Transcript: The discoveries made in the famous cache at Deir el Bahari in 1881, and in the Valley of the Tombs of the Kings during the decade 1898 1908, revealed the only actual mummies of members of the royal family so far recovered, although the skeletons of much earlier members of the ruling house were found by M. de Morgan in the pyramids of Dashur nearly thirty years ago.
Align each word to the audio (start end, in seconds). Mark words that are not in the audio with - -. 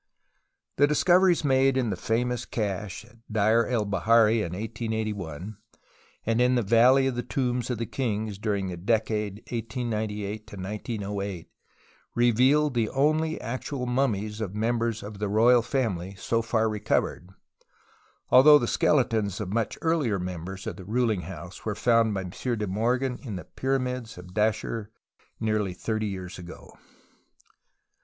The 0.77 0.87
discoveries 0.87 1.43
made 1.45 1.77
in 1.77 1.91
the 1.91 1.95
famous 1.95 2.43
cache 2.45 3.05
at 3.05 3.17
Deir 3.31 3.67
el 3.67 3.85
Bahari 3.85 4.37
in 4.41 4.53
1881, 4.53 5.57
and 6.25 6.41
in 6.41 6.55
the 6.55 6.63
Valley 6.63 7.05
of 7.05 7.13
the 7.13 7.21
Tombs 7.21 7.69
of 7.69 7.77
the 7.77 7.85
Kings 7.85 8.39
during 8.39 8.69
the 8.69 8.77
decade 8.77 9.41
1898 9.51 10.51
1908, 10.57 11.51
revealed 12.15 12.73
the 12.73 12.89
only 12.89 13.39
actual 13.39 13.85
mummies 13.85 14.41
of 14.41 14.55
members 14.55 15.03
of 15.03 15.19
the 15.19 15.29
royal 15.29 15.61
family 15.61 16.15
so 16.15 16.41
far 16.41 16.67
recovered, 16.67 17.29
although 18.31 18.57
the 18.57 18.67
skeletons 18.67 19.39
of 19.39 19.53
much 19.53 19.77
earlier 19.83 20.17
members 20.17 20.65
of 20.65 20.77
the 20.77 20.83
ruling 20.85 21.21
house 21.21 21.63
were 21.63 21.75
found 21.75 22.11
by 22.15 22.21
M. 22.21 22.31
de 22.31 22.65
Morgan 22.65 23.19
in 23.21 23.35
the 23.35 23.45
pyramids 23.45 24.17
of 24.17 24.33
Dashur 24.33 24.89
nearly 25.39 25.75
thirty 25.75 26.07
years 26.07 26.39
ago. 26.39 26.73